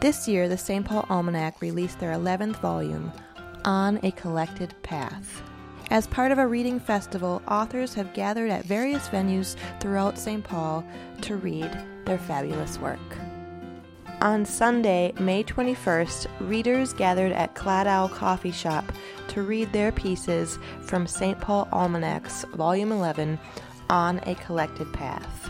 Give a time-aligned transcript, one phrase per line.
[0.00, 0.82] This year, the St.
[0.82, 3.12] Paul Almanac released their 11th volume,
[3.66, 5.42] On a Collected Path.
[5.90, 10.42] As part of a reading festival, authors have gathered at various venues throughout St.
[10.42, 10.82] Paul
[11.20, 11.70] to read
[12.06, 12.98] their fabulous work.
[14.22, 18.90] On Sunday, May 21st, readers gathered at Claddagh Coffee Shop
[19.28, 21.38] to read their pieces from St.
[21.38, 23.38] Paul Almanac's Volume 11
[23.90, 25.49] on a collected path.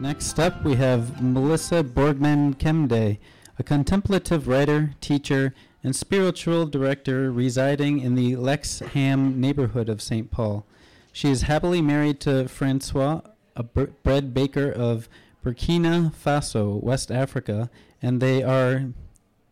[0.00, 3.18] Next up, we have Melissa Borgman Kiemde,
[3.58, 5.52] a contemplative writer, teacher,
[5.84, 10.30] and spiritual director residing in the Lexham neighborhood of St.
[10.30, 10.64] Paul.
[11.12, 13.20] She is happily married to Francois,
[13.54, 15.06] a bread baker of
[15.44, 17.68] Burkina Faso, West Africa,
[18.00, 18.86] and they are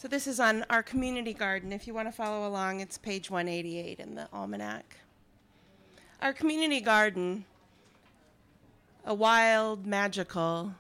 [0.05, 1.73] So this is on our community garden.
[1.73, 4.99] If you want to follow along, it's page 188 in the almanac.
[6.21, 7.47] Our community garden,
[9.07, 10.75] a wild, magical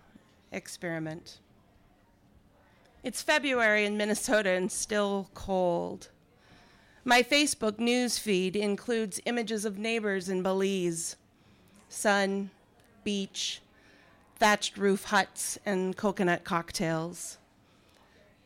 [0.52, 1.38] experiment.
[3.02, 6.10] It's February in Minnesota and still cold.
[7.02, 11.16] My Facebook news feed includes images of neighbors in Belize
[11.88, 12.50] sun,
[13.04, 13.62] beach,
[14.36, 17.38] thatched roof huts, and coconut cocktails.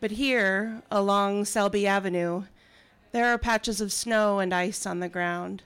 [0.00, 2.44] But here, along Selby Avenue,
[3.10, 5.64] there are patches of snow and ice on the ground.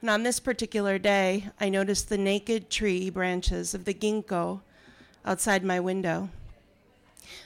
[0.00, 4.60] And on this particular day, I noticed the naked tree branches of the ginkgo
[5.24, 6.28] outside my window.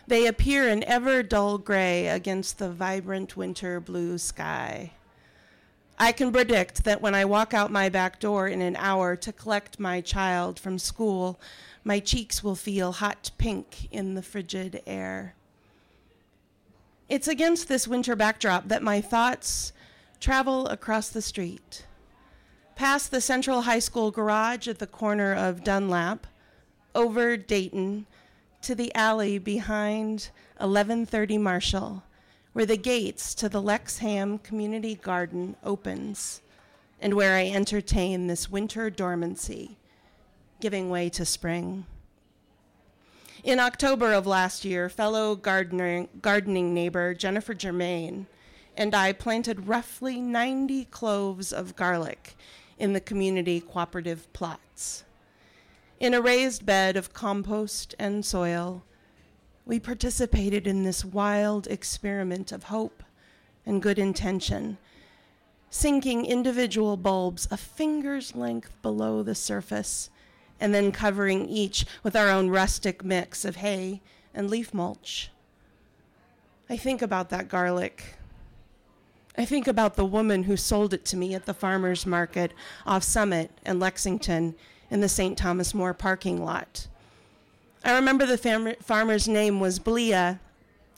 [0.07, 4.93] They appear in ever dull gray against the vibrant winter blue sky.
[5.99, 9.33] I can predict that when I walk out my back door in an hour to
[9.33, 11.41] collect my child from school,
[11.83, 15.35] my cheeks will feel hot pink in the frigid air.
[17.09, 19.73] It's against this winter backdrop that my thoughts
[20.21, 21.87] travel across the street,
[22.77, 26.27] past the Central High School garage at the corner of Dunlap,
[26.95, 28.05] over Dayton,
[28.61, 32.03] to the alley behind 1130 Marshall,
[32.53, 36.43] where the gates to the Lexham Community Garden opens,
[37.01, 39.79] and where I entertain this winter dormancy,
[40.61, 41.87] giving way to spring.
[43.49, 48.27] In October of last year, fellow gardener, gardening neighbor Jennifer Germain
[48.77, 52.37] and I planted roughly 90 cloves of garlic
[52.79, 55.05] in the community cooperative plots.
[55.99, 58.85] In a raised bed of compost and soil,
[59.65, 63.03] we participated in this wild experiment of hope
[63.65, 64.77] and good intention,
[65.71, 70.11] sinking individual bulbs a finger's length below the surface
[70.61, 74.01] and then covering each with our own rustic mix of hay
[74.35, 75.31] and leaf mulch.
[76.71, 78.15] I think about that garlic.
[79.37, 82.53] I think about the woman who sold it to me at the farmer's market
[82.85, 84.55] off Summit and Lexington
[84.91, 85.39] in the St.
[85.39, 86.89] Thomas More parking lot.
[87.85, 90.41] I remember the fam- farmer's name was Blia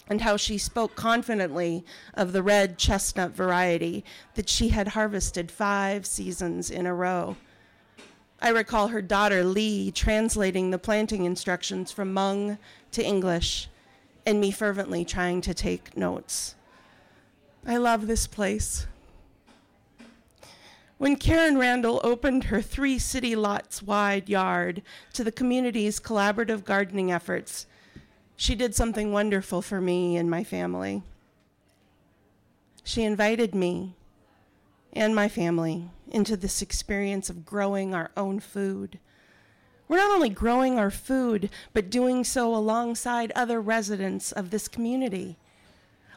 [0.09, 1.85] and how she spoke confidently
[2.15, 4.05] of the red chestnut variety
[4.35, 7.37] that she had harvested five seasons in a row.
[8.43, 12.59] I recall her daughter Lee translating the planting instructions from Hmong
[12.93, 13.69] to English
[14.25, 16.55] and me fervently trying to take notes.
[17.67, 18.87] I love this place.
[20.97, 24.83] When Karen Randall opened her three city lots wide yard
[25.15, 27.67] to the community's collaborative gardening efforts,
[28.37, 31.03] she did something wonderful for me and my family.
[32.85, 33.97] She invited me
[34.93, 38.99] and my family into this experience of growing our own food.
[39.89, 45.37] We're not only growing our food, but doing so alongside other residents of this community.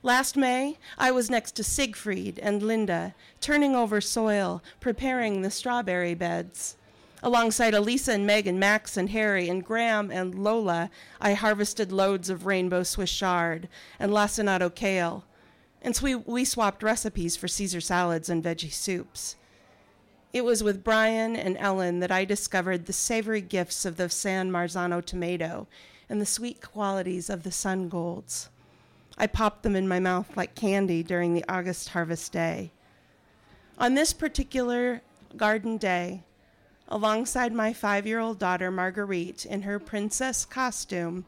[0.04, 6.14] Last May, I was next to Siegfried and Linda, turning over soil, preparing the strawberry
[6.14, 6.76] beds.
[7.24, 10.90] Alongside Elisa and Meg and Max and Harry and Graham and Lola,
[11.22, 15.24] I harvested loads of rainbow Swiss chard and lacinato kale.
[15.84, 19.36] And so we, we swapped recipes for Caesar salads and veggie soups.
[20.32, 24.50] It was with Brian and Ellen that I discovered the savory gifts of the San
[24.50, 25.68] Marzano tomato
[26.10, 28.50] and the sweet qualities of the sun golds.
[29.18, 32.72] I popped them in my mouth like candy during the August harvest day.
[33.78, 35.02] On this particular
[35.38, 36.24] garden day,
[36.88, 41.26] alongside my five year old daughter Marguerite in her princess costume,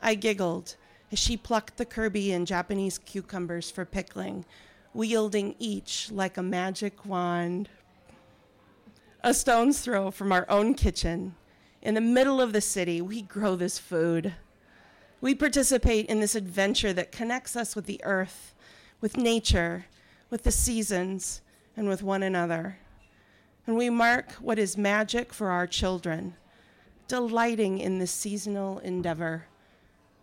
[0.00, 0.76] I giggled
[1.12, 4.44] as she plucked the Kirby and Japanese cucumbers for pickling,
[4.92, 7.68] wielding each like a magic wand.
[9.22, 11.34] A stone's throw from our own kitchen,
[11.86, 14.34] in the middle of the city, we grow this food.
[15.20, 18.56] We participate in this adventure that connects us with the earth,
[19.00, 19.86] with nature,
[20.28, 21.42] with the seasons,
[21.76, 22.78] and with one another.
[23.68, 26.34] And we mark what is magic for our children,
[27.06, 29.46] delighting in this seasonal endeavor.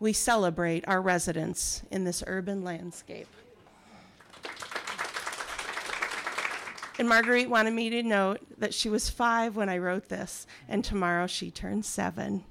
[0.04, 3.30] We celebrate our residence in this urban landscape.
[7.00, 10.84] And Marguerite wanted me to note that she was five when I wrote this, and
[10.84, 12.44] tomorrow she turns seven.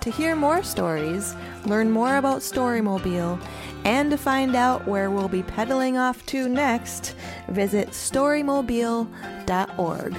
[0.00, 1.34] To hear more stories,
[1.66, 3.46] learn more about Storymobile,
[3.84, 7.14] and to find out where we'll be pedaling off to next,
[7.50, 10.16] visit storymobile.org.